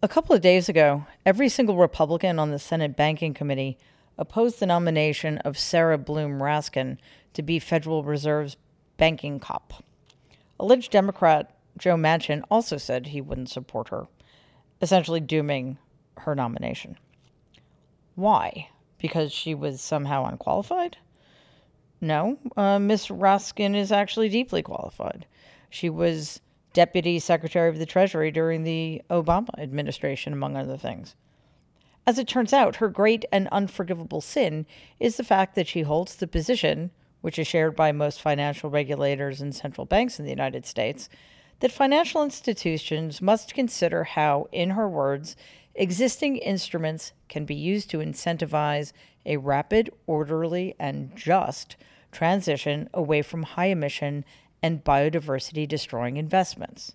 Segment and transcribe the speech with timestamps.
[0.00, 3.76] A couple of days ago, every single Republican on the Senate Banking Committee
[4.16, 6.98] opposed the nomination of Sarah Bloom Raskin
[7.34, 8.56] to be Federal Reserve's
[8.96, 9.82] banking cop.
[10.60, 14.06] Alleged Democrat Joe Manchin also said he wouldn't support her,
[14.80, 15.78] essentially dooming
[16.18, 16.96] her nomination.
[18.14, 18.68] Why?
[18.98, 20.96] Because she was somehow unqualified?
[22.00, 25.26] No, uh, Miss Raskin is actually deeply qualified.
[25.70, 26.40] She was
[26.78, 31.16] Deputy Secretary of the Treasury during the Obama administration, among other things.
[32.06, 34.64] As it turns out, her great and unforgivable sin
[35.00, 39.40] is the fact that she holds the position, which is shared by most financial regulators
[39.40, 41.08] and central banks in the United States,
[41.58, 45.34] that financial institutions must consider how, in her words,
[45.74, 48.92] existing instruments can be used to incentivize
[49.26, 51.74] a rapid, orderly, and just
[52.12, 54.24] transition away from high emission
[54.62, 56.94] and biodiversity destroying investments.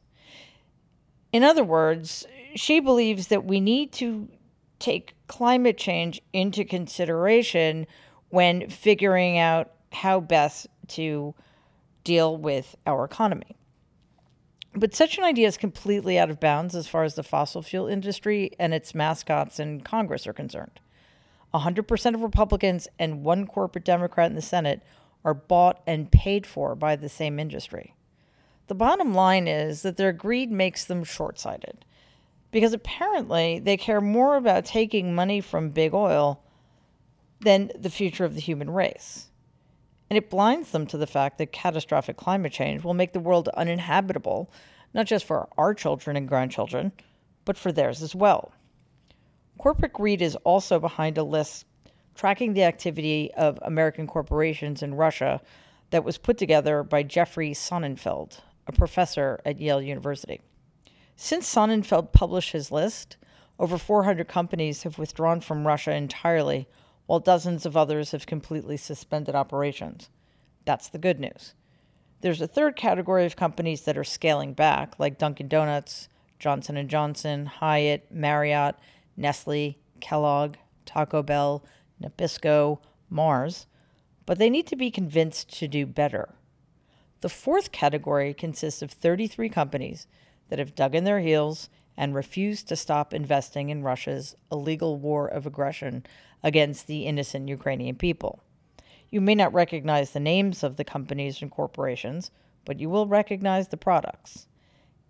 [1.32, 4.30] In other words, she believes that we need to
[4.80, 7.88] take climate change into consideration
[8.30, 11.34] when figuring out how best to
[12.04, 13.56] deal with our economy.
[14.76, 17.88] But such an idea is completely out of bounds as far as the fossil fuel
[17.88, 20.80] industry and its mascots in Congress are concerned.
[21.54, 24.82] 100% of Republicans and one corporate Democrat in the Senate
[25.24, 27.96] are bought and paid for by the same industry.
[28.68, 31.86] The bottom line is that their greed makes them short sighted
[32.52, 36.42] because apparently they care more about taking money from big oil
[37.42, 39.28] than the future of the human race.
[40.10, 43.50] And it blinds them to the fact that catastrophic climate change will make the world
[43.50, 44.52] uninhabitable,
[44.94, 46.92] not just for our children and grandchildren,
[47.44, 48.54] but for theirs as well.
[49.58, 51.66] Corporate greed is also behind a list
[52.16, 55.42] tracking the activity of American corporations in Russia
[55.90, 60.42] that was put together by Jeffrey Sonnenfeld, a professor at Yale University.
[61.16, 63.18] Since Sonnenfeld published his list,
[63.60, 66.68] over 400 companies have withdrawn from Russia entirely,
[67.06, 70.10] while dozens of others have completely suspended operations.
[70.66, 71.54] That's the good news.
[72.22, 76.08] There's a third category of companies that are scaling back, like Dunkin' Donuts,
[76.40, 78.76] Johnson & Johnson, Hyatt, Marriott,
[79.18, 81.64] Nestle, Kellogg, Taco Bell,
[82.02, 83.68] Nabisco, Mars,
[84.26, 86.36] but they need to be convinced to do better.
[87.22, 90.08] The fourth category consists of 33 companies
[90.50, 95.28] that have dug in their heels and refused to stop investing in Russia's illegal war
[95.28, 96.06] of aggression
[96.42, 98.42] against the innocent Ukrainian people.
[99.10, 102.32] You may not recognize the names of the companies and corporations,
[102.66, 104.48] but you will recognize the products.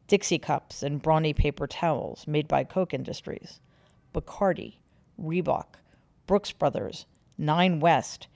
[0.08, 3.62] Dixie cups and brawny paper towels made by Koch Industries,
[4.14, 4.76] Bacardi,
[5.20, 5.78] Reebok,
[6.26, 7.06] Brooks Brothers,
[7.38, 8.28] Nine West,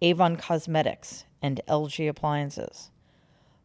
[0.00, 2.90] Avon Cosmetics, and LG Appliances.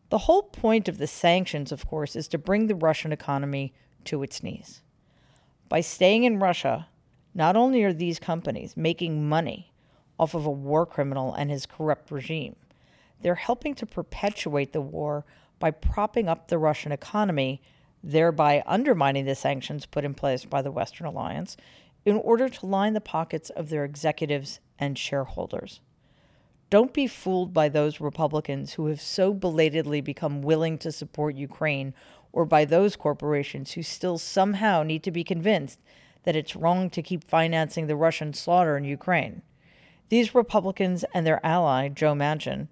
[0.09, 3.73] The whole point of the sanctions, of course, is to bring the Russian economy
[4.05, 4.81] to its knees.
[5.69, 6.87] By staying in Russia,
[7.33, 9.71] not only are these companies making money
[10.19, 12.55] off of a war criminal and his corrupt regime,
[13.21, 15.25] they're helping to perpetuate the war
[15.59, 17.61] by propping up the Russian economy,
[18.03, 21.55] thereby undermining the sanctions put in place by the Western alliance
[22.09, 25.79] in order to line the pockets of their executives and shareholders.
[26.69, 31.93] Don't be fooled by those Republicans who have so belatedly become willing to support Ukraine,
[32.31, 35.79] or by those corporations who still somehow need to be convinced
[36.23, 39.41] that it's wrong to keep financing the Russian slaughter in Ukraine.
[40.09, 42.67] These Republicans and their ally, Joe Manchin,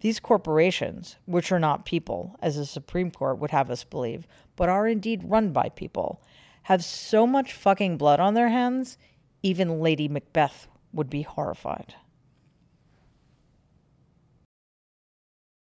[0.00, 4.26] these corporations, which are not people, as the Supreme Court would have us believe,
[4.56, 6.20] but are indeed run by people,
[6.66, 8.98] have so much fucking blood on their hands,
[9.40, 11.94] even Lady Macbeth would be horrified.